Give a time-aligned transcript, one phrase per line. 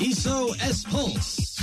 [0.00, 1.58] SOS Pulse.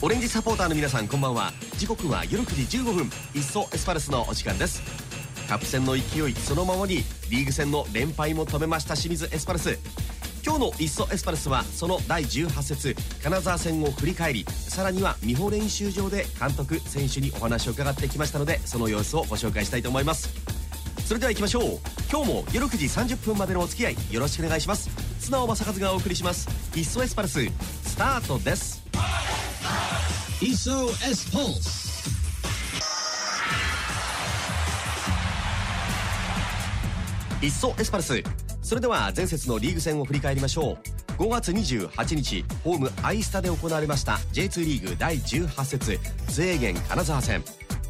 [0.00, 1.52] オレンジサポーターの皆さんこんばんは。
[1.78, 3.10] 時刻は夜9時15分。
[3.34, 4.82] いっそエスパルスのお時間です。
[5.48, 6.00] カップ戦の勢
[6.30, 9.76] いそのままにリーグ戦の連敗も止めました清水エスパルス。
[10.54, 12.94] 今日の「いっそエスパルス」はその第18節
[13.24, 20.28] 金沢戦を振り返りさらには美穂練習場で監督選手にお話を伺ってきましたのでその様子をご紹介したいと思います。
[21.06, 21.80] それでは行きましょう。
[22.08, 24.88] 今日も夜9時30分までのお付き合いよろしくお願いします。
[25.18, 27.40] 素直正和がお送りします「いっそエスパルス」
[27.84, 28.80] スタートです
[30.40, 31.94] 「いっそエスパルス」
[37.42, 40.78] いっそエスパルスそれでは前節のリーグ戦を振り返りましょ
[41.18, 41.22] う。
[41.22, 47.42] 5月28日ホームアイスタで行われました J2 リーグ第18節津エーゲン金沢戦。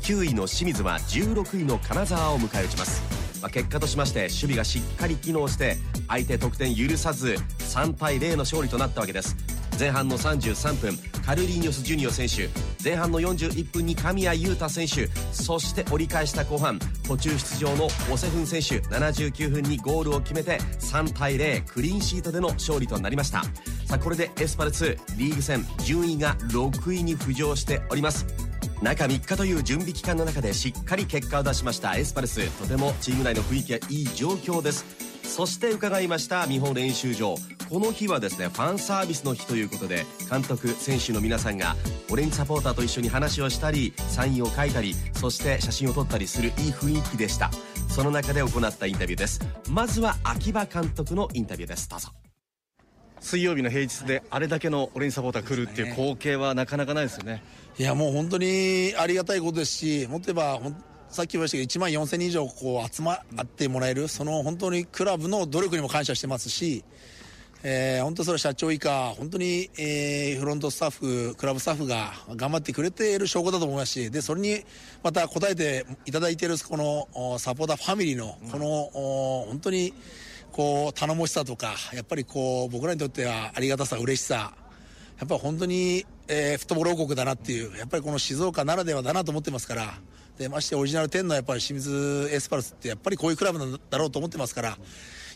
[0.02, 3.02] 9位の清水は16位の金沢を迎え撃ちます。
[3.40, 5.76] まあ、結果としまして守備がしっかり機能して
[6.08, 9.36] 相手得点許さず3対0の勝利となったわけです。
[9.78, 12.48] 前半の33分カルリーニョス・ジュニオ選手
[12.84, 23.42] 前半の41分に神谷裕太選手そして折り返した後半途中出場のオセフン選手79分にゴールを決めて3対0クリーンシートでの勝利となりました。
[23.86, 28.26] さあこれでエスパル2リーグ戦順位が6位に浮上しております。
[28.82, 35.03] 中3日という準備期間の中でしっかり結果を出しましたエスパルスとてもチーム内の雰囲気がいい状況です。
[35.34, 37.34] そして伺いました見本練習場。
[37.68, 41.74] この日はですねファンサービスの日ということで監督選手の皆さんが
[42.08, 47.50] オレンジサポーターと一緒に話をしたりサインを書いたりそして写真を撮ったりするいい雰囲気でした。
[47.88, 49.40] その中で行ったインタビューです。
[49.68, 51.88] まずは秋葉監督のインタビューです。
[51.88, 52.10] どうぞ。
[53.18, 57.42] 水曜日の平日であれだけのオレンジサポーター来るっていう光景はなかなかないですよね。
[57.76, 60.60] いやもう本当にありがたいことですしもっと言えば
[61.14, 66.82] さっき言いましたけど1万4000人以上こう集まってもらえるその本当にクラブの努力にも感謝してますし、
[67.62, 74.64] えー、本当それは社長以下本当に、えー、フロントスタッフクラブスタッフが頑張ってくれている証拠だと思いますしでそれに
[75.04, 76.76] また応えていただいているこ
[77.14, 79.94] のサポーターファミリーのこの、本当に
[80.50, 84.52] こう頼もしさとかやっぱりこう僕らにとってはありがたさ嬉しさ
[85.20, 89.94] やっぱり本当に、えー、フットボール王国だなっていうやっぱりこの静岡ならではだなと思ってますから
[90.38, 94.78] でましてオリジナル10のやっぱり清水エスパルスってやっぱりこういうクラブなんだろうと思ってますから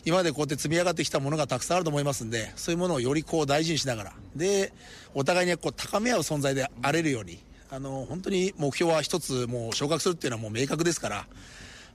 [0.05, 4.73] 今までこうやって積み上がってきたものがたくさんあると思いますんでそういうものをよりこう大事にしながらで
[5.13, 7.39] お互いにこう高め合う存在であれるように
[7.71, 11.25] あの本当に目標は一つもう昇格するっていうのはもう明確ですから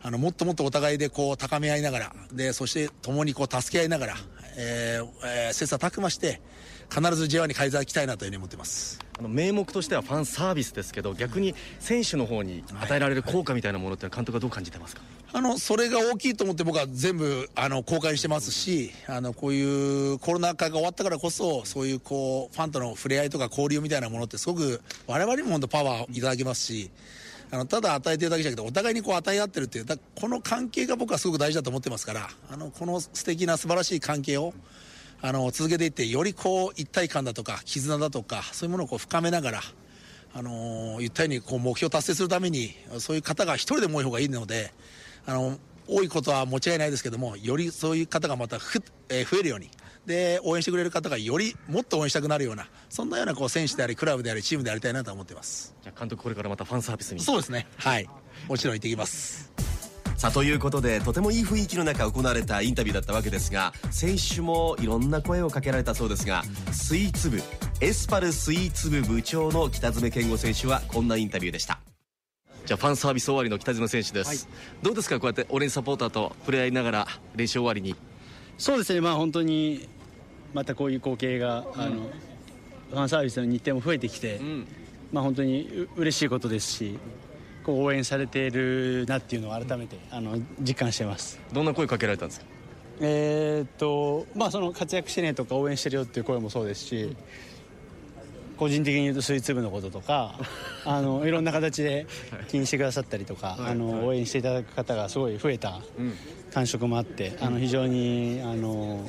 [0.02, 4.14] あのもっともっとお互いでこう高め合いながらでそして共にこう助け合いながら、
[4.56, 6.40] えーえー、切磋琢磨して
[6.90, 8.98] 必ず J1 に返り咲きたいなというふうに思ってます。
[9.18, 15.02] あの名目としてはファンサービスですけど逆に選手の方に与えられる効果みたいなものって監督はどう感じてますか、
[15.32, 26.90] あのそれが大きいと思って僕は全部あの公開してますしあのこういうコロナ禍が終わったからこそそういうこうファンとの触れ合いとか交流みたいなものってすごく我々にも本当パワーをいただきますし
[27.50, 29.86] あのただ与えてるだけじゃなくてお互いにこう与え合ってるっていう
[30.20, 34.54] この関係が僕はすごく大事だと思ってますからあのこの素敵な素晴らしい関係を
[35.26, 39.60] あの続けていってよりこう一体感だとか絆だとかそういうものをこう深めながら
[40.34, 44.74] あの言ったようにこう目標達成するためにそういう方が一人でも多い方がいいので
[45.24, 45.56] あの
[45.88, 49.70] 多いことは間違いないですけどもよりそういう方がまたふ、えー、増えるように
[50.04, 55.74] で応援してくれる方がよりもっと応援したくなるようなそんなようなこう選手でありクラブでありチームでありたいなと思ってます。
[55.82, 57.20] じゃ監督これからまたファンサービスに。
[57.22, 57.66] そうですね。
[57.78, 58.06] はい。
[58.46, 59.53] もちろん行ってきます
[60.24, 67.42] さあということでとてもいい雰囲気の中行われたインタビューだったわけですが選手もいろんな声をかけられたそうですがスイーツ部
[67.82, 71.78] エスパルスイーツ部部長の北爪健吾選手はこんなインタビューでした。
[72.64, 74.38] じゃあファンサービス終わりの北島選手です、はい、
[74.82, 75.20] どうですか？
[75.20, 77.94] こうやってオレンジサポーターと触れ合いながら練習終わりに。
[78.56, 79.02] そうですね。
[79.02, 79.86] まあ本当に
[80.54, 81.96] またこういう光景が、うん、あの
[82.92, 84.66] ファンサービスの日程も増えてきて、うん、
[85.12, 86.98] まあ本当に嬉しいことですし
[87.64, 91.40] こう応援されているなっていうのを改めてあの実感してます。
[91.52, 92.46] どんな声かけられたんですか？
[93.00, 97.16] えー、っとまあその活躍してねとか応援してるよっていう声もそうですし
[98.56, 100.38] 個人的に言うとスイーツ部のこととか
[100.86, 102.06] あのいろんな形で
[102.48, 105.80] 気にしてくださったりとか、はい、あの応援していただく方がすごい増えた
[106.52, 109.04] 感触もあって、あの非常にあの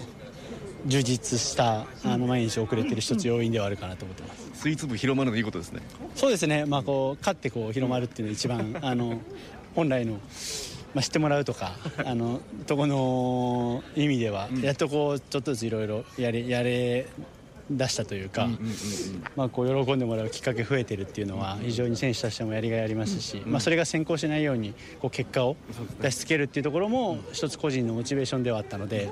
[0.86, 4.52] 充実したあの毎日遅れてる一つ要因ではあるかなと思ってます。
[4.54, 5.82] スイーツ部広まるのいいことですね。
[6.16, 6.66] そうですね。
[6.66, 9.20] まあこう勝ってこう広まるっていうのが一番 あの
[9.76, 10.20] 本来の
[10.94, 17.08] まあ、知ってもらうとかあのとこの意味では、やっとこうちょっとずついろいろやれやれ
[17.70, 18.48] 出したというか、
[19.36, 25.58] まあ、こう喜んでもらうきっかけ増えてるっていうのは非常に選手としてもやりがいありますし、まあ、それが先行しないようにこう結果を
[26.02, 29.10] 出しつけるっていうところも一つ個人のモチベーションではあったので、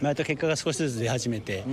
[0.00, 1.64] まあ、結果が少しずつ出始めて、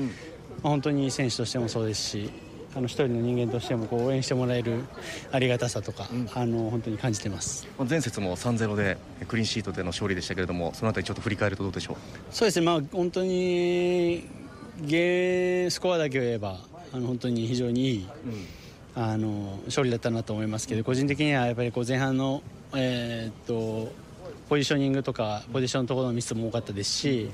[0.64, 2.30] まあ、本当に選手としてもそうですし
[2.76, 4.84] あの一人の人間としてもこう応援してもらえる
[5.32, 7.66] ありがたさとか、あの本当に感じてます。
[7.90, 11.96] 前節も3-0でクリーンシートでの勝利でしたけれどもそのあたりちょっと振り返るとどうでしょう？
[12.32, 14.28] そうですね、まあ、本当に
[14.82, 16.58] ゲースコアだけを言えば
[16.92, 18.08] あの本当に非常にいい、
[18.94, 22.42] あの勝利だったなと思いますけど個人的にはやっぱりこう前半の、
[22.76, 23.94] えーっと
[24.50, 27.32] ポジショニングとかポジションのところのミスも多かったですし、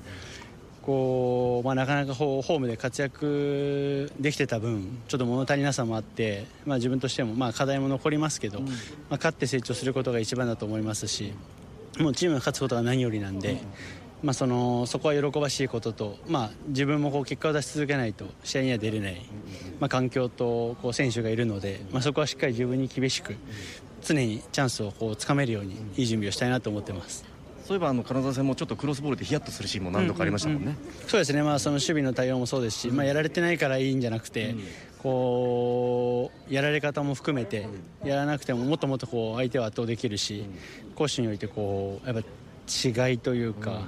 [0.81, 8.71] こうまあ、なかなかホームで活躍できてた分ちょっと物足りなさもあって、まあ、自分としてもまあ課題も残りますけど、まあ、
[9.11, 11.33] 勝って成長することが一番だと思いますし
[11.99, 13.61] もうチームが勝つことが何よりなんで、
[14.23, 19.21] まあ、そのそこは喜ばしいことと、まあ、自分もこう結果を出し続けないと試合には出れない、
[19.79, 23.35] まあ、環境とこう選手がいるので、まあ、そこはしっかり自分に厳しく
[24.01, 27.30] 常にチャンスをこうつかめるようにいい準備をしたいなと思ってます。
[27.65, 30.75] そういえばあの金沢戦もちょっとクロスボールでヒヤッとするシーンも何度かありましたもんね、
[31.07, 34.55] そうですね、まあ、その守備の対応もそうですし、まあ、やられてないからいいんじゃなくて、
[34.99, 37.67] こうやられ方も含めて、
[38.03, 40.45] やらなくてももっともっとこう相手を圧倒できるし、
[40.95, 43.87] 攻守においてこうやっぱ違いというか、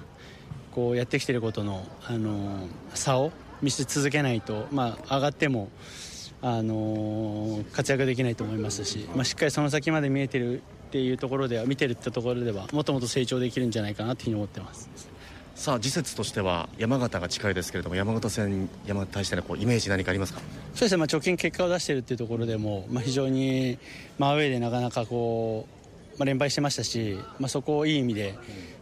[0.71, 3.31] こうやってきていることの、あの差を
[3.61, 5.69] 見せ続けないと、まあ、上がっても。
[6.45, 10.61] あの活躍できないと思いますし、まあ、しっかりその先まで見えてる
[10.93, 14.87] っていうところでは見てるってところではもっともっと成長できるんじゃないかなというふうに思ってます。
[15.55, 20.39] さあ次節としては山形が近いですけれども山形戦山形に対してのこうイメージ何かありますか？
[20.75, 23.79] そうですね、まあ、直近結果を出しているっていうところでも、まあ、非常に、
[24.19, 25.65] まあ、アウェーでなかなかこ
[26.15, 28.35] う、まあ、連敗してましたし、まあ、そこをいい意味で、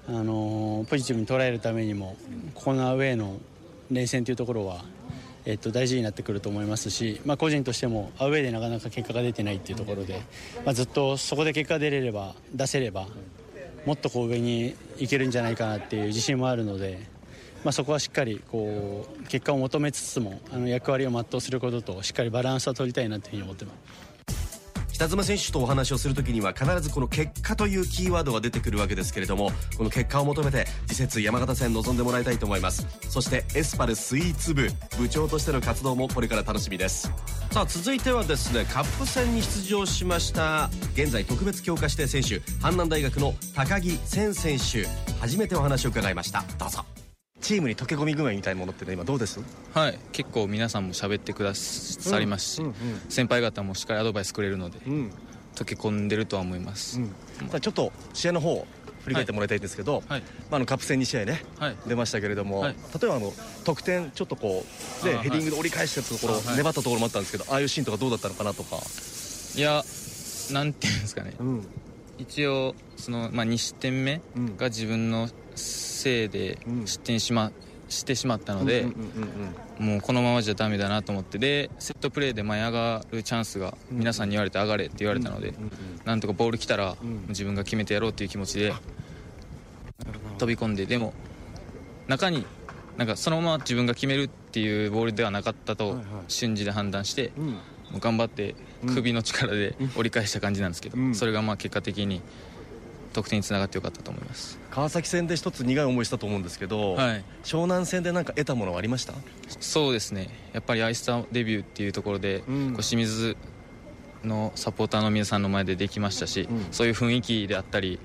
[0.08, 2.18] あのーポジティブに捉えるためにも
[2.56, 3.40] ここのアウェーの
[3.90, 4.84] 連戦というところは、
[5.45, 10.21] えっと、大事になってくると思いますし、まあ、個人としてもアウェーでなかなか結果が出てないっていうところで、
[10.65, 13.07] まあ、ずっとそこで結果が出れれば出せれば
[13.85, 17.21] もっとこう上に行けるんじゃないかなっていう自信もあるので。
[17.63, 24.11] まあ、そこはしっかりこう結果を求めつつもあの役割を全うすることとしっかりバランスは取りたいなというふうに思ってます。
[25.01, 32.86] 北妻選手とお話をするときには必ずこの結果というキーワードが出てくるわけですけれどもこの結果を求めて次節山形戦臨んでもらいたいと思います。
[33.09, 34.69] そしてエスパルスイーツ部
[35.00, 37.12] 部長としての活動もこれから楽しみです。
[37.50, 44.88] さあ続いてはですねカップ戦に出場しました現在特別強化指定選手阪南大学の高木千選手。
[45.19, 46.44] 初めてお話を伺いました。
[46.59, 46.86] どうぞ。
[47.41, 49.39] チームに溶け込み具合みたいなものってね今どうです？
[49.73, 49.99] はい。
[50.11, 52.61] 結構皆さんも喋ってくださりますし、
[53.09, 54.79] 先輩方もしっかりアドバイスくれるので、
[55.55, 57.01] 溶け込んでるとは思います、
[57.49, 58.65] さあちょっと試合の方
[59.03, 60.21] 振り返ってもらいたいんですけど、はい。
[60.21, 61.75] まあ、あのカップ戦2試合ね、はい。
[61.88, 62.75] 出ましたけれども、はい。
[62.93, 63.33] 例えばあの
[63.63, 64.63] 得点ちょっとこ
[65.01, 68.77] うであーヘディングで折り返したところ、粘ったところもあったんですけどああいうシーンとかどうだったのかなとか、
[69.55, 69.83] いや
[70.51, 71.65] なんていうんですかね、ん。
[72.19, 74.57] 一応その、まあ、2失点目うん。
[74.57, 75.27] が自分の
[76.01, 77.51] せいでうん失点しま
[77.89, 78.88] してしまったので、
[79.77, 81.38] もうこのままじゃダメだなと思って。
[81.38, 85.53] でセットプレーで前上がるチャンスが皆さんに言われて上がれって言われたので、
[86.06, 86.95] なんとかボール来たら
[87.27, 88.74] 自分が決めてやろうっていう気持ちで
[90.38, 91.13] 飛び込んででも
[92.07, 92.45] 中に
[92.98, 97.33] なんかそのまま自分が決めるっていうボールではなかったと瞬時で判断して、
[97.92, 98.56] もう頑張って
[98.88, 102.21] 首の力で折り返した感じなんですけど、それがまあ結果的に
[103.13, 104.60] 得点につながってよかったと思います。
[104.69, 107.24] 川崎戦で一つ苦い思いしたと思うんですけど、はい。
[107.44, 109.13] 湘南戦で何か得たものはありました？
[109.60, 110.30] そうですね。
[110.53, 113.38] やっぱりアイスターデビューっていうところで、こう清水
[114.24, 118.00] のサポーターの皆さんの前でできましたし、そういう雰囲気であったり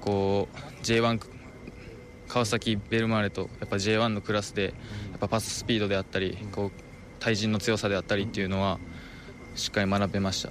[0.00, 1.20] こう J1
[2.28, 4.74] 川崎ベルマーレとやっぱ J1 のクラスで
[5.10, 6.70] やっぱパススピードであったり、こう
[7.18, 8.78] 対人の強さであったりっていうのは
[9.56, 10.48] しっかり学べました、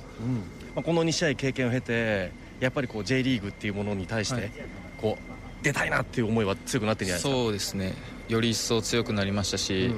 [0.76, 4.52] まあ、この2試合経験を経てやっぱりこう J リーグっていうものに対して、はい。
[5.02, 7.44] こう出たいなっていう思いは強くなってるんじゃないですか？
[7.44, 7.94] そうですね。
[8.28, 9.94] より一層強くなりましたし、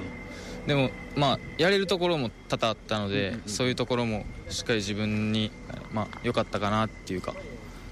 [0.68, 5.52] でもまあやれるところも多々あったので、そういうところもしっかり自分に
[5.92, 7.36] まあ良かったかなっていうか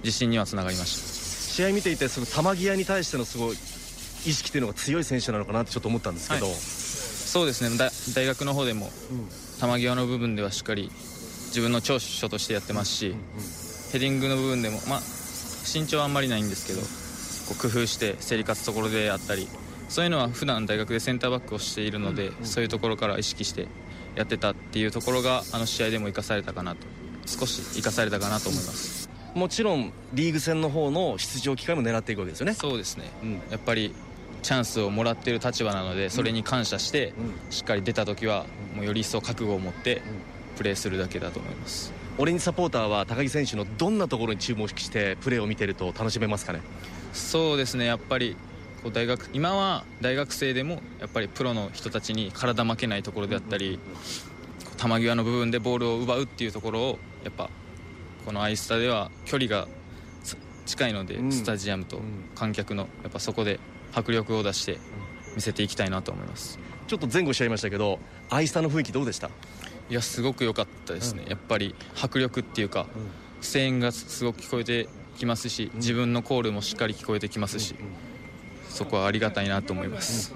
[0.03, 1.53] 自信にはつながりました。
[1.53, 3.57] 試合見ていてその球際に対してのすごい意
[4.33, 6.55] 識っていうのが強い選手なのかなってちょっと思ったんですけど、はい。
[6.55, 7.77] そうですね。
[7.77, 8.89] だ大学の方でも
[9.59, 10.89] 球際の部分ではしっかり
[11.47, 13.15] 自分の長所としてやってますし、
[13.91, 15.01] ヘディングの部分でもまあ
[15.72, 19.48] 身長はあんまりないんですけどこう工夫して競り勝つところであったり
[19.89, 23.67] そういうのは普段大学でセンターバックをしているので、そういうところから意識して
[24.15, 26.86] やってたっていうところがあの試合でも生かされたかなと。
[27.25, 29.10] 少し生かされたかなと思います。
[29.34, 32.53] もちろんリーグ戦の方の出場機会も狙っていくわけですよね。
[32.53, 33.34] そうですね、うん。
[33.50, 33.96] やっぱり
[34.41, 37.13] チャンスをもらってる立場なのでそれに感謝して
[37.50, 40.01] しっかり出た時はもうより一層覚悟を持って
[40.58, 46.59] プレーするだけだと思いますオレンジサポーターは高木選手のどんなところに注目してプレーを見てると楽しめますかね？
[47.13, 48.35] そうですねやっぱり
[48.83, 53.79] こう大学今は大学生でもやっぱりプロの人たちに体負けないところであったり
[54.75, 57.49] 球際の部分でボールを奪うっていうところをやっぱ
[58.25, 59.69] このアイスタでは距離が
[60.21, 60.35] つ
[60.65, 61.31] 近いので、うん。
[61.31, 62.01] スタジアムと
[62.35, 63.61] 観客のやっぱそこで
[63.93, 64.77] 迫力を出して
[65.35, 66.59] 見せていきたいなと思います。
[66.88, 67.97] ちょっと前後しちゃいましたけど
[68.29, 69.29] アイスタの雰囲気どうでした？
[69.89, 72.86] いやすごく良かったですね、やっぱり迫力っていうか、
[73.41, 77.75] 声援がすごく聞こえてきますし自分のコールもしっかり聞こえてきますし、
[78.69, 80.34] そこはありがたいなと思います、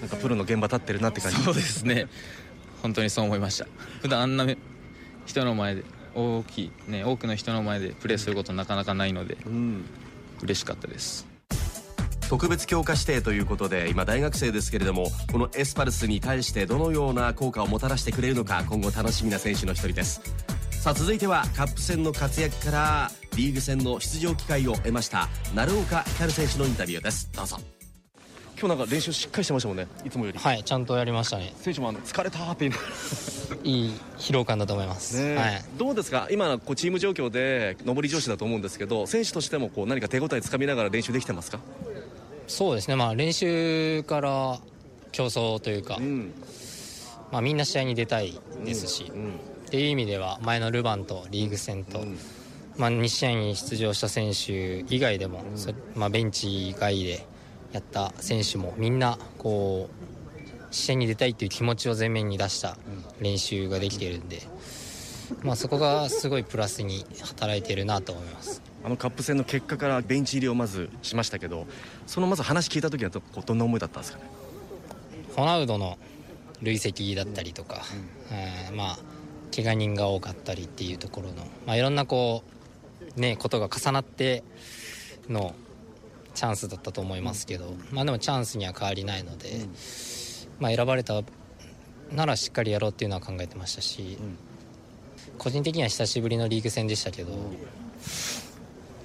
[0.00, 1.38] なんかプロの現場立ってるなって感じ。
[1.38, 2.08] そうですね。
[2.82, 3.66] 本当にそう思いました。
[4.02, 4.56] 普段あんなめ
[5.26, 9.84] 人の前で大きいね多くの人の前でプレーすることなかなかないのでうん。
[10.42, 11.26] 嬉しかったです
[12.30, 20.20] 特別強化指定ということで今大学生ですけれどもこのエスパルスに対してどのような効果をもたらしてくれるのか今後楽しみな選手の一人です。
[20.70, 27.28] さあ続いてはカップ戦の活躍からリーグ戦の出場機会を得ました鳴岡光選手のインタビューです。
[27.32, 27.58] どうぞ。
[28.60, 31.52] 今日なんか練習しっかりしてましたもんねいつもより、はい、ちゃんとやりましたね。
[31.56, 32.82] 選手もあの疲れたーって言いなが
[33.64, 35.18] いい疲労感だと思います。
[35.18, 35.64] らね、はい。
[35.76, 36.28] どうですか？
[36.30, 41.58] 今こうチーム状況で上り調子だと思うんですけど選手としてもこう何か手応えつかみながら練習できてますか？
[42.50, 42.96] そうですね。
[42.96, 44.58] まあ練習から
[45.12, 46.34] 競争というか、うん。
[47.30, 49.30] まあみんな試合に出たいですし、うん。
[49.68, 52.00] っていう意味では前のルヴァンとリーグ戦と、
[52.76, 57.24] まあ2試合に出場した選手以外でも、そまあベンチ外で
[57.72, 62.76] やった選手もみんなこう試合に出たいっていう気持ちを前面に出した
[63.20, 64.42] 練習ができているんで、
[65.44, 68.60] まあそこがすごいプラスに働いているなと思います。
[68.84, 71.66] あのカップ戦の結果からベンチ入りをまずしましたけど
[72.06, 74.24] そのまず話聞いた時はどんな思いだったんですかね？
[75.36, 75.98] ホナウドの
[76.62, 77.82] 累積だったりとか、
[78.30, 78.98] えーまあ
[79.52, 82.44] 怪我人が多かったりっていうところの、まあ、いろんなこ
[83.16, 84.44] うねことが重なって
[85.28, 85.56] の
[86.34, 89.66] チャンスだったと思いますけど、まあでもチャンスには変わりないので、
[90.60, 91.20] まあ選ばれた
[92.12, 94.18] ならしっかりやろうっていうのは考えてましたし、
[95.36, 97.32] 個人的には久しぶりのリーグ戦でしたけど、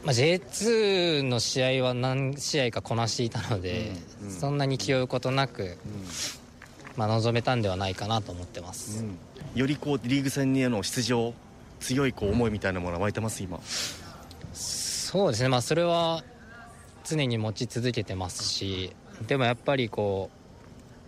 [0.05, 3.91] まあ、J2 の試合は何試合かこなしていたので、
[4.29, 5.77] そんなに気負うことなく、
[6.95, 9.03] まあ、臨めたんではないかなと思ってます、
[9.55, 11.33] よりこうリーグ戦にへの出場
[11.79, 13.59] 強いこう思いみたいなものが湧いてます今？
[14.53, 15.49] そうですね。
[15.49, 16.23] まあそれは
[17.03, 18.93] 常に持ち続けてますし
[19.27, 20.29] でもやっぱりこ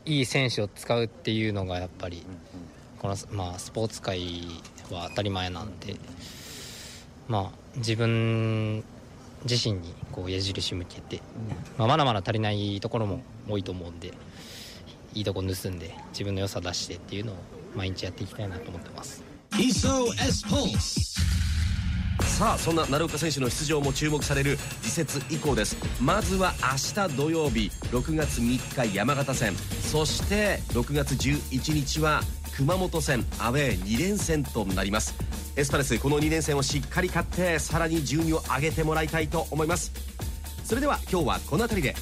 [0.06, 2.26] ういい選手を使うっていうのがやっぱり
[3.00, 4.48] この、まあ、スポーツ界
[4.92, 5.96] は当たり前なんで
[7.28, 8.84] まあ自分
[9.46, 11.22] 自身にこう矢印向けて、
[11.78, 14.14] まあ、まだまだ足りないところも多いと思うんで
[15.14, 17.36] いいとこ盗んで自分の良さ出してっていうのを
[17.76, 19.24] 毎日やっていきたいなと思ってます。
[22.20, 25.76] さあそんな鳴岡選手の出場も注目される次節以降です。
[26.02, 29.56] まずは明日土曜日6月3日山形戦。
[29.56, 32.22] そして6月11日は
[32.58, 35.14] 熊本戦アウェー2連戦となります
[35.58, 39.92] エスパルスこの2連戦をしっかり勝ってさらに順位を上げてもらいたいと思います。
[40.64, 41.96] それでは今日はこの辺りで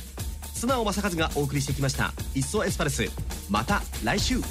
[0.54, 3.06] 素直正和がお送りしてきました「いっそエスパルス」
[3.50, 4.42] また来週